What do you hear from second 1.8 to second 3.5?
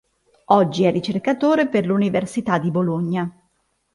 l'Università di Bologna.